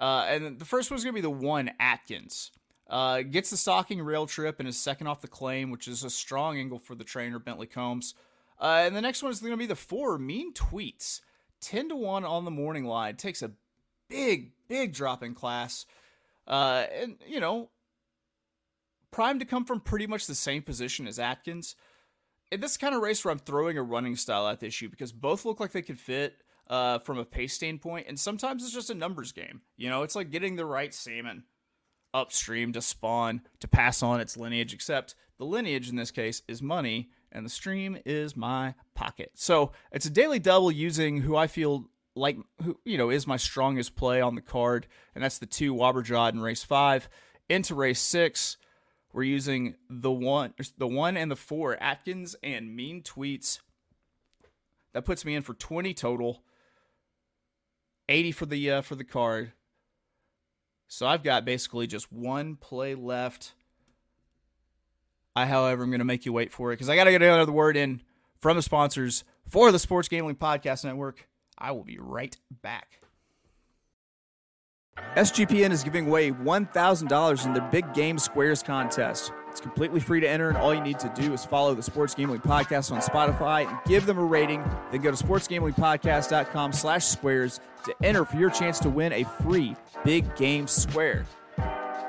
Uh, 0.02 0.26
and 0.28 0.58
the 0.58 0.66
first 0.66 0.90
one's 0.90 1.04
going 1.04 1.14
to 1.14 1.18
be 1.18 1.22
the 1.22 1.30
one 1.30 1.70
Atkins. 1.80 2.52
Uh, 2.90 3.22
gets 3.22 3.52
the 3.52 3.56
stalking 3.56 4.02
rail 4.02 4.26
trip 4.26 4.60
and 4.60 4.68
is 4.68 4.78
second 4.78 5.08
off 5.08 5.22
the 5.22 5.28
claim, 5.28 5.70
which 5.70 5.88
is 5.88 6.04
a 6.04 6.10
strong 6.10 6.58
angle 6.58 6.80
for 6.80 6.96
the 6.96 7.04
trainer, 7.04 7.38
Bentley 7.40 7.68
Combs. 7.68 8.16
Uh, 8.60 8.84
and 8.86 8.96
the 8.96 9.02
next 9.02 9.22
one 9.22 9.32
is 9.32 9.40
going 9.40 9.52
to 9.52 9.58
be 9.58 9.68
the 9.68 9.76
four 9.76 10.18
Mean 10.18 10.54
Tweets. 10.54 11.22
10 11.62 11.90
to 11.90 11.96
1 11.96 12.26
on 12.26 12.44
the 12.44 12.52
morning 12.52 12.86
line. 12.86 13.16
Takes 13.16 13.44
a 13.44 13.52
big, 14.10 14.54
big 14.68 14.94
drop 14.94 15.22
in 15.22 15.36
class. 15.36 15.86
Uh, 16.48 16.86
and, 17.00 17.18
you 17.28 17.40
know, 17.40 17.70
primed 19.12 19.40
to 19.40 19.46
come 19.46 19.64
from 19.64 19.80
pretty 19.80 20.08
much 20.08 20.26
the 20.26 20.34
same 20.34 20.64
position 20.64 21.08
as 21.08 21.20
Atkins. 21.20 21.76
In 22.52 22.60
this 22.60 22.78
kind 22.78 22.96
of 22.96 23.02
race 23.02 23.24
where 23.24 23.32
I'm 23.32 23.40
throwing 23.40 23.78
a 23.78 23.84
running 23.84 24.16
style 24.16 24.48
at 24.48 24.60
the 24.60 24.66
issue 24.66 24.90
because 24.90 25.12
both 25.12 25.46
look 25.46 25.60
like 25.60 25.72
they 25.72 25.84
could 25.84 26.00
fit 26.00 26.38
uh, 26.72 27.00
from 27.00 27.20
a 27.20 27.26
pace 27.26 27.54
standpoint, 27.54 28.08
and 28.08 28.20
sometimes 28.20 28.64
it's 28.64 28.74
just 28.74 28.90
a 28.90 28.96
numbers 28.96 29.34
game. 29.34 29.62
You 29.78 29.90
know, 29.90 30.02
it's 30.02 30.16
like 30.16 30.32
getting 30.32 30.56
the 30.56 30.66
right 30.66 30.94
salmon 30.94 31.44
upstream 32.14 32.74
to 32.74 32.82
spawn 32.82 33.42
to 33.60 33.68
pass 33.68 34.02
on 34.02 34.22
its 34.22 34.38
lineage, 34.38 34.74
except 34.74 35.14
the 35.38 35.46
lineage 35.46 35.90
in 35.90 35.98
this 35.98 36.12
case 36.12 36.42
is 36.48 36.62
money 36.62 37.10
and 37.32 37.46
the 37.46 37.50
stream 37.50 37.98
is 38.06 38.36
my 38.36 38.74
pocket. 38.96 39.32
So 39.36 39.72
it's 39.92 40.06
a 40.06 40.10
daily 40.10 40.40
double 40.40 40.72
using 40.72 41.22
who 41.22 41.36
I 41.36 41.48
feel 41.48 41.90
like 42.16 42.38
who 42.62 42.78
you 42.84 42.98
know 42.98 43.10
is 43.10 43.28
my 43.28 43.38
strongest 43.38 43.96
play 43.96 44.22
on 44.22 44.36
the 44.36 44.42
card, 44.42 44.88
and 45.14 45.24
that's 45.24 45.40
the 45.40 45.46
two 45.46 45.74
Wobberjod 45.74 46.34
in 46.34 46.40
race 46.42 46.64
five. 46.64 47.10
Into 47.50 47.76
race 47.76 48.00
six, 48.00 48.56
we're 49.12 49.24
using 49.24 49.76
the 49.90 50.12
one, 50.12 50.54
the 50.78 50.88
one 50.88 51.18
and 51.18 51.30
the 51.30 51.36
four 51.36 51.82
Atkins 51.84 52.36
and 52.42 52.74
Mean 52.74 53.02
Tweets. 53.02 53.60
That 54.94 55.06
puts 55.06 55.26
me 55.26 55.36
in 55.36 55.42
for 55.42 55.54
twenty 55.54 55.94
total. 55.94 56.44
80 58.12 58.32
for 58.34 58.46
the 58.46 58.72
uh, 58.72 58.82
for 58.82 58.96
the 58.96 59.04
card. 59.04 59.54
So 60.88 61.08
I've 61.08 61.24
got 61.24 61.46
basically 61.46 61.88
just 61.88 62.12
one 62.12 62.58
play 62.58 62.96
left. 62.96 63.54
I, 65.36 65.46
however, 65.46 65.84
am 65.84 65.90
going 65.90 66.00
to 66.00 66.06
make 66.06 66.26
you 66.26 66.34
wait 66.34 66.52
for 66.52 66.72
it 66.72 66.76
because 66.76 66.90
I 66.90 66.98
got 66.98 67.06
to 67.06 67.12
get 67.12 67.22
another 67.22 67.54
word 67.54 67.78
in 67.78 68.02
from 68.42 68.58
the 68.58 68.62
sponsors 68.62 69.24
for 69.48 69.72
the 69.72 69.80
Sports 69.80 70.10
Gambling 70.10 70.36
Podcast 70.36 70.84
Network. 70.84 71.30
I 71.58 71.72
will 71.72 71.86
be 71.86 71.98
right 71.98 72.36
back. 72.62 73.00
SGPN 75.16 75.72
is 75.72 75.84
giving 75.84 76.08
away 76.08 76.32
$1,000 76.32 77.46
in 77.46 77.54
their 77.54 77.70
Big 77.72 77.94
Game 77.94 78.20
Squares 78.20 78.62
contest. 78.62 79.32
It's 79.52 79.60
completely 79.60 80.00
free 80.00 80.22
to 80.22 80.30
enter, 80.30 80.48
and 80.48 80.58
all 80.58 80.74
you 80.74 80.82
need 80.82 80.98
to 81.00 81.12
do 81.14 81.34
is 81.34 81.44
follow 81.44 81.76
the 81.76 81.84
Sports 81.84 82.16
Gambling 82.16 82.40
Podcast 82.40 82.90
on 82.92 83.02
Spotify 83.02 83.68
and 83.68 83.78
give 83.86 84.06
them 84.06 84.18
a 84.18 84.24
rating. 84.24 84.64
Then 84.92 85.02
go 85.02 85.12
to 85.12 85.24
sportsgamblingpodcast.com 85.24 86.72
slash 86.72 87.06
squares 87.06 87.60
to 87.84 87.94
enter 88.02 88.24
for 88.24 88.38
your 88.38 88.50
chance 88.50 88.80
to 88.80 88.90
win 88.90 89.12
a 89.12 89.26
free 89.44 89.76
Big 90.06 90.34
Game 90.38 90.68
Square. 90.68 91.26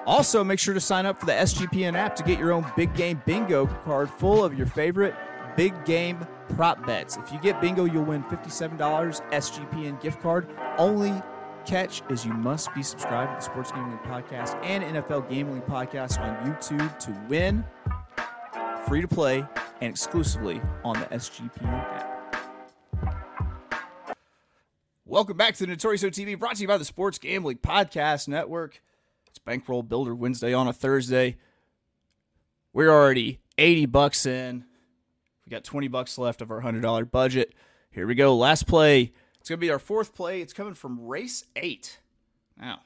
Also, 0.07 0.45
make 0.45 0.61
sure 0.61 0.73
to 0.73 0.81
sign 0.81 1.05
up 1.05 1.19
for 1.19 1.27
the 1.27 1.33
SGPN 1.33 1.95
app 1.95 2.15
to 2.17 2.23
get 2.23 2.39
your 2.39 2.53
own 2.53 2.65
Big 2.77 2.95
Game 2.95 3.21
Bingo 3.27 3.67
card 3.85 4.09
full 4.09 4.45
of 4.45 4.57
your 4.57 4.67
favorite 4.67 5.15
big 5.57 5.85
game 5.85 6.27
prop 6.55 6.85
bets. 6.87 7.17
If 7.17 7.33
you 7.33 7.39
get 7.41 7.61
bingo, 7.61 7.85
you'll 7.85 8.05
win 8.05 8.23
$57 8.25 8.79
SGPN 9.31 10.01
gift 10.01 10.21
card. 10.23 10.49
Only 10.79 11.13
catch 11.67 12.03
is 12.11 12.25
you 12.25 12.33
must 12.33 12.75
be 12.75 12.83
subscribed 12.83 13.33
to 13.33 13.37
the 13.37 13.53
Sports 13.53 13.73
Gambling 13.73 13.99
Podcast 13.99 14.63
and 14.65 14.83
NFL 14.85 15.29
Gambling 15.31 15.63
Podcast 15.63 16.21
on 16.21 16.47
YouTube 16.47 16.99
to 17.01 17.21
win. 17.29 17.65
Free 18.87 19.01
to 19.01 19.09
play 19.09 19.45
and 19.81 19.91
exclusively 19.91 20.61
on 20.85 20.99
the 20.99 21.07
SGPN 21.07 21.65
app. 21.65 22.09
Welcome 25.05 25.37
back 25.37 25.55
to 25.55 25.67
the 25.67 25.71
Notorious 25.71 26.03
OTB, 26.03 26.39
brought 26.39 26.57
to 26.57 26.63
you 26.63 26.69
by 26.69 26.79
the 26.79 26.85
Sports 26.85 27.19
Gambling 27.19 27.59
Podcast 27.59 28.29
Network. 28.29 28.81
It's 29.29 29.39
Bankroll 29.39 29.83
Builder 29.83 30.15
Wednesday 30.15 30.55
on 30.55 30.69
a 30.69 30.73
Thursday. 30.73 31.37
We're 32.73 32.91
already 32.91 33.41
80 33.59 33.87
bucks 33.87 34.27
in. 34.27 34.65
We 35.45 35.51
got 35.51 35.65
20 35.65 35.89
bucks 35.89 36.17
left 36.19 36.41
of 36.41 36.51
our 36.51 36.63
$100 36.63 37.11
budget. 37.11 37.53
Here 37.91 38.07
we 38.07 38.15
go. 38.15 38.35
Last 38.37 38.67
play. 38.67 39.13
It's 39.43 39.49
going 39.49 39.59
to 39.59 39.67
be 39.67 39.73
our 39.73 39.81
fourth 39.81 40.15
play. 40.15 40.41
It's 40.41 40.53
coming 40.53 40.75
from 40.75 41.05
race 41.05 41.45
eight. 41.57 41.99
Now, 42.57 42.83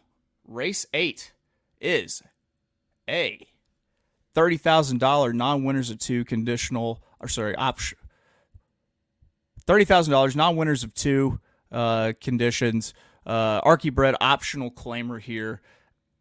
race 0.49 0.87
eight 0.95 1.35
is 1.83 2.23
a 3.07 3.47
$30,000 4.35 5.35
non 5.35 5.65
winners 5.65 5.91
of 5.91 5.99
two 5.99 6.25
conditional, 6.25 7.03
or 7.21 7.29
sorry, 7.29 7.55
option. 7.57 7.99
$30,000 9.67 10.35
non 10.35 10.57
winners 10.57 10.83
of 10.83 10.95
two 10.95 11.41
uh, 11.71 12.15
conditions. 12.23 12.95
Uh, 13.27 13.61
Archie 13.63 13.91
bred 13.91 14.15
optional 14.23 14.71
claimer 14.71 15.21
here. 15.21 15.61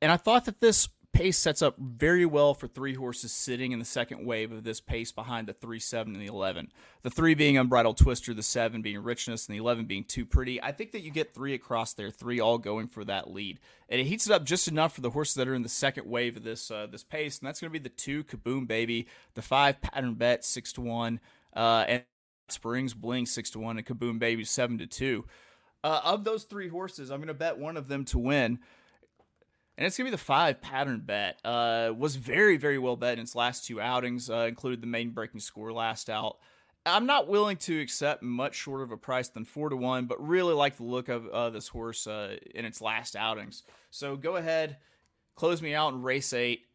And 0.01 0.12
I 0.12 0.18
thought 0.18 0.44
that 0.44 0.60
this 0.60 0.89
pace 1.16 1.38
sets 1.38 1.62
up 1.62 1.78
very 1.80 2.26
well 2.26 2.54
for 2.54 2.68
three 2.68 2.94
horses 2.94 3.32
sitting 3.32 3.72
in 3.72 3.80
the 3.80 3.86
second 3.86 4.26
wave 4.26 4.52
of 4.52 4.66
this 4.66 4.82
pace 4.82 5.14
behind 5.14 5.48
the 5.48 5.54
3, 5.54 5.80
7, 5.80 6.14
and 6.14 6.22
the 6.22 6.28
11. 6.28 6.72
The 7.04 7.10
3 7.10 7.34
being 7.36 7.58
Unbridled 7.58 7.98
Twister, 7.98 8.34
the 8.34 8.44
7 8.44 8.82
being 8.82 9.02
Richness, 9.02 9.48
and 9.48 9.56
the 9.56 9.62
11 9.62 9.86
being 9.86 10.04
Too 10.04 10.26
Pretty. 10.26 10.62
I 10.62 10.74
think 10.74 10.92
that 10.92 11.04
you 11.04 11.12
get 11.12 11.34
three 11.34 11.54
across 11.54 11.94
there, 11.94 12.12
three 12.12 12.42
all 12.42 12.58
going 12.58 12.88
for 12.88 13.06
that 13.06 13.32
lead. 13.32 13.60
And 13.88 14.02
it 14.02 14.08
heats 14.08 14.28
it 14.28 14.34
up 14.34 14.44
just 14.44 14.68
enough 14.68 14.94
for 14.94 15.02
the 15.02 15.10
horses 15.10 15.36
that 15.36 15.48
are 15.48 15.56
in 15.56 15.64
the 15.64 15.70
second 15.70 16.06
wave 16.06 16.36
of 16.36 16.44
this 16.44 16.70
uh, 16.70 16.88
this 16.92 17.04
pace, 17.04 17.40
and 17.40 17.48
that's 17.48 17.62
going 17.62 17.72
to 17.72 17.80
be 17.80 17.84
the 17.84 17.90
2 17.90 18.26
Kaboom 18.26 18.68
Baby, 18.68 19.08
the 19.36 19.42
5 19.42 19.80
Pattern 19.80 20.16
Bet, 20.16 20.44
6 20.44 20.74
to 20.74 20.82
1, 20.82 21.20
uh, 21.56 21.86
and 21.88 22.04
Springs 22.50 22.94
Bling, 22.94 23.26
6 23.26 23.50
to 23.52 23.60
1, 23.60 23.78
and 23.78 23.88
Kaboom 23.88 24.20
Baby, 24.20 24.44
7 24.44 24.78
to 24.80 24.86
2. 24.86 25.26
Uh, 25.82 26.02
of 26.04 26.26
those 26.26 26.44
three 26.44 26.68
horses, 26.68 27.10
I'm 27.10 27.20
going 27.20 27.28
to 27.28 27.34
bet 27.34 27.58
one 27.58 27.78
of 27.78 27.88
them 27.88 28.04
to 28.06 28.20
win 28.20 28.60
and 29.77 29.86
it's 29.86 29.98
gonna 29.98 30.08
be 30.08 30.12
the 30.12 30.17
five 30.17 30.62
pattern 30.62 31.01
bet. 31.05 31.39
Uh, 31.44 31.91
was 31.96 32.15
very 32.15 32.58
very 32.58 32.77
well 32.77 32.96
bet 32.96 33.13
in 33.13 33.20
its 33.20 33.36
last 33.36 33.65
two 33.65 33.79
outings, 33.82 34.29
uh, 34.29 34.46
included 34.48 34.82
the 34.82 34.88
main 34.88 35.12
breaking 35.12 35.39
score 35.39 35.72
last 35.72 36.10
out. 36.10 36.38
I'm 36.88 37.08
not 37.08 37.27
willing 37.27 37.58
to 37.58 37.82
accept 37.82 38.22
much 38.22 38.53
shorter 38.53 38.84
of 38.84 38.91
a 38.91 38.98
price 38.98 39.27
than 39.29 39.44
four 39.44 39.70
to 39.70 39.75
one, 39.75 40.05
but 40.05 40.25
really 40.25 40.53
like 40.53 40.77
the 40.77 40.84
look 40.84 41.10
of 41.10 41.27
uh, 41.27 41.50
this 41.50 41.67
horse 41.67 42.05
uh, 42.05 42.38
in 42.53 42.63
its 42.63 42.79
last 42.79 43.15
outings. 43.15 43.63
So 43.89 44.15
go 44.15 44.36
ahead, 44.36 44.77
close 45.36 45.63
me 45.63 45.74
out 45.74 45.94
in 45.94 46.03
race 46.03 46.32
eight. 46.32 46.67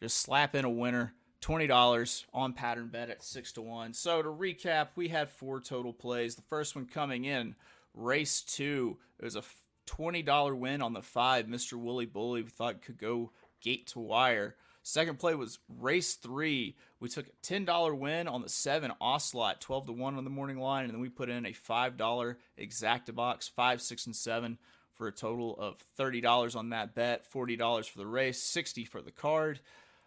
Just 0.00 0.18
slap 0.18 0.54
in 0.54 0.64
a 0.64 0.70
winner. 0.70 1.14
$20 1.42 2.24
on 2.32 2.52
pattern 2.52 2.88
bet 2.88 3.10
at 3.10 3.22
6 3.22 3.52
to 3.52 3.62
1. 3.62 3.92
So 3.94 4.22
to 4.22 4.28
recap, 4.28 4.88
we 4.94 5.08
had 5.08 5.28
four 5.28 5.60
total 5.60 5.92
plays. 5.92 6.36
The 6.36 6.42
first 6.42 6.74
one 6.74 6.86
coming 6.86 7.24
in, 7.24 7.56
race 7.94 8.42
2. 8.42 8.96
It 9.18 9.24
was 9.24 9.36
a 9.36 9.42
$20 9.86 10.58
win 10.58 10.82
on 10.82 10.92
the 10.92 11.02
five. 11.02 11.46
Mr. 11.46 11.74
Wooly 11.74 12.06
Bully 12.06 12.42
we 12.42 12.50
thought 12.50 12.82
could 12.82 12.98
go 12.98 13.32
gate 13.60 13.86
to 13.88 14.00
wire. 14.00 14.56
Second 14.82 15.18
play 15.18 15.34
was 15.34 15.60
race 15.68 16.14
three. 16.14 16.76
We 16.98 17.08
took 17.08 17.26
a 17.28 17.46
$10 17.46 17.98
win 17.98 18.26
on 18.26 18.42
the 18.42 18.48
seven 18.48 18.92
Ocelot, 19.00 19.60
12 19.60 19.86
to 19.86 19.92
1 19.92 20.16
on 20.16 20.24
the 20.24 20.30
morning 20.30 20.58
line, 20.58 20.84
and 20.84 20.92
then 20.92 21.00
we 21.00 21.08
put 21.08 21.28
in 21.28 21.46
a 21.46 21.52
$5 21.52 22.36
exacta 22.58 23.14
box, 23.14 23.46
five, 23.48 23.80
six, 23.80 24.06
and 24.06 24.16
seven 24.16 24.58
for 24.92 25.06
a 25.06 25.12
total 25.12 25.56
of 25.58 25.82
$30 25.98 26.56
on 26.56 26.70
that 26.70 26.94
bet, 26.94 27.24
$40 27.32 27.88
for 27.88 27.98
the 27.98 28.06
race, 28.06 28.42
60 28.42 28.84
for 28.84 29.00
the 29.00 29.12
card. 29.12 29.60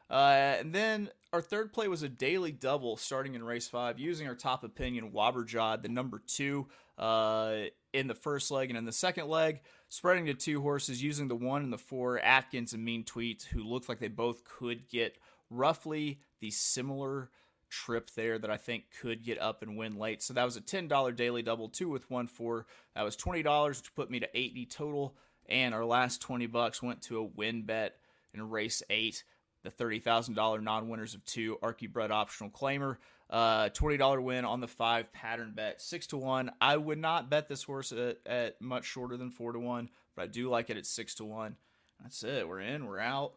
Uh, 0.10 0.55
and 0.60 0.74
then 0.74 1.10
our 1.35 1.41
third 1.41 1.73
play 1.73 1.89
was 1.89 2.01
a 2.01 2.07
daily 2.07 2.53
double 2.53 2.95
starting 2.95 3.35
in 3.35 3.43
race 3.43 3.67
five 3.67 3.99
using 3.99 4.25
our 4.25 4.35
top 4.35 4.63
opinion 4.63 5.11
Wobberjod, 5.11 5.81
the 5.81 5.89
number 5.89 6.21
two 6.25 6.67
uh, 6.97 7.63
in 7.91 8.07
the 8.07 8.15
first 8.15 8.51
leg 8.51 8.69
and 8.69 8.77
in 8.77 8.85
the 8.85 8.93
second 8.93 9.27
leg, 9.27 9.59
spreading 9.89 10.25
to 10.27 10.33
two 10.33 10.61
horses 10.61 11.03
using 11.03 11.27
the 11.27 11.35
one 11.35 11.61
and 11.61 11.73
the 11.73 11.77
four 11.77 12.19
Atkins 12.19 12.71
and 12.71 12.85
Mean 12.85 13.03
Tweets, 13.03 13.43
who 13.43 13.65
looked 13.65 13.89
like 13.89 13.99
they 13.99 14.07
both 14.07 14.45
could 14.45 14.87
get 14.87 15.17
roughly 15.49 16.21
the 16.39 16.51
similar 16.51 17.31
trip 17.69 18.09
there 18.11 18.39
that 18.39 18.49
I 18.49 18.55
think 18.55 18.85
could 19.01 19.21
get 19.21 19.41
up 19.41 19.61
and 19.61 19.75
win 19.75 19.97
late. 19.99 20.23
So 20.23 20.33
that 20.35 20.45
was 20.45 20.55
a 20.55 20.61
$10 20.61 21.15
daily 21.17 21.41
double, 21.41 21.67
two 21.67 21.89
with 21.89 22.09
one 22.09 22.27
four. 22.27 22.65
That 22.95 23.03
was 23.03 23.17
$20, 23.17 23.67
which 23.67 23.93
put 23.93 24.09
me 24.09 24.21
to 24.21 24.29
80 24.33 24.67
total. 24.67 25.17
And 25.49 25.75
our 25.75 25.83
last 25.83 26.21
20 26.21 26.47
bucks 26.47 26.81
went 26.81 27.01
to 27.03 27.19
a 27.19 27.23
win 27.23 27.63
bet 27.63 27.97
in 28.33 28.49
race 28.49 28.81
eight, 28.89 29.23
the 29.65 29.72
$30,000 29.72 30.63
non 30.63 30.89
winners 30.89 31.13
of 31.13 31.25
two, 31.25 31.57
Archie 31.61 31.87
Bred 31.87 32.11
optional 32.11 32.50
claimer. 32.50 32.98
Uh, 33.29 33.70
$20 33.70 34.22
win 34.22 34.46
on 34.46 34.61
the 34.61 34.68
five 34.68 35.11
pattern 35.11 35.51
bet, 35.55 35.81
six 35.81 36.07
to 36.07 36.18
one. 36.18 36.51
I 36.61 36.77
would 36.77 37.00
not 37.00 37.29
bet 37.29 37.50
this 37.50 37.63
horse 37.63 37.92
at, 37.92 38.20
at 38.25 38.61
much 38.61 38.85
shorter 38.85 39.18
than 39.18 39.31
four 39.31 39.51
to 39.51 39.59
one, 39.59 39.89
but 40.16 40.24
I 40.24 40.27
do 40.27 40.50
like 40.50 40.70
it 40.70 40.77
at 40.77 40.85
six 40.85 41.16
to 41.16 41.25
one. 41.25 41.55
That's 42.01 42.24
it. 42.24 42.48
We're 42.48 42.59
in, 42.59 42.85
we're 42.85 43.00
out. 43.00 43.33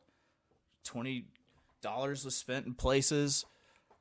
$20 0.86 1.24
was 1.84 2.36
spent 2.36 2.66
in 2.66 2.74
places. 2.74 3.46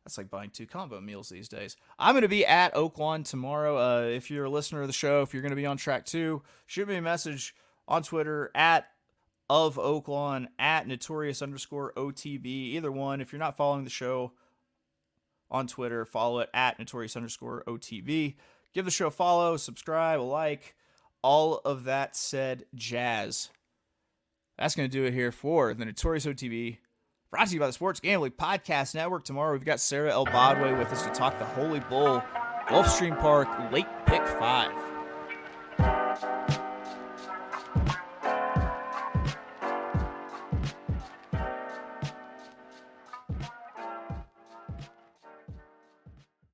That's 0.04 0.17
like 0.17 0.30
buying 0.30 0.49
two 0.49 0.65
combo 0.65 1.01
meals 1.01 1.30
these 1.30 1.49
days. 1.49 1.75
I'm 1.99 2.13
going 2.13 2.21
to 2.21 2.30
be 2.30 2.45
at 2.45 2.73
Oaklawn 2.73 3.25
tomorrow. 3.25 3.78
Uh, 3.78 4.08
if 4.08 4.32
you're 4.32 4.45
a 4.45 4.49
listener 4.49 4.82
of 4.82 4.88
the 4.88 4.93
show, 4.93 5.21
if 5.21 5.34
you're 5.34 5.41
going 5.41 5.51
to 5.51 5.58
be 5.58 5.65
on 5.65 5.78
track 5.78 6.06
two, 6.06 6.43
shoot 6.65 6.88
me 6.88 6.95
a 6.95 7.01
message 7.01 7.56
on 7.88 8.04
Twitter 8.04 8.51
at 8.56 8.88
of 9.49 9.75
Oaklawn 9.75 10.47
at 10.60 10.88
notorious 10.88 11.41
underscore 11.41 11.93
OTB. 11.95 12.45
Either 12.45 12.91
one. 12.91 13.21
If 13.21 13.31
you're 13.31 13.39
not 13.39 13.57
following 13.57 13.83
the 13.83 13.89
show, 13.89 14.33
on 15.49 15.67
Twitter. 15.67 16.05
Follow 16.05 16.39
it 16.39 16.49
at 16.53 16.79
notorious 16.79 17.15
underscore 17.15 17.63
OTB. 17.67 18.36
Give 18.73 18.86
the 18.86 18.91
show 18.91 19.07
a 19.07 19.12
follow, 19.12 19.57
subscribe, 19.57 20.19
a 20.19 20.21
like, 20.21 20.75
all 21.21 21.62
of 21.65 21.86
that 21.86 22.15
said 22.15 22.65
jazz. 22.75 23.49
That's 24.57 24.75
going 24.75 24.89
to 24.89 24.97
do 24.97 25.05
it 25.05 25.13
here 25.13 25.31
for 25.31 25.73
the 25.73 25.86
Notorious 25.86 26.25
OTB, 26.25 26.77
brought 27.31 27.47
to 27.47 27.53
you 27.53 27.60
by 27.60 27.67
the 27.67 27.73
Sports 27.73 27.99
Gambling 27.99 28.31
Podcast 28.31 28.95
Network. 28.95 29.23
Tomorrow 29.23 29.53
we've 29.53 29.65
got 29.65 29.79
Sarah 29.79 30.12
El 30.12 30.25
Bodway 30.25 30.73
with 30.73 30.91
us 30.91 31.03
to 31.03 31.10
talk 31.10 31.38
the 31.38 31.45
Holy 31.45 31.79
Bull, 31.81 32.23
Gulfstream 32.67 33.19
Park, 33.19 33.47
late 33.71 33.88
pick 34.05 34.25
five. 34.27 34.96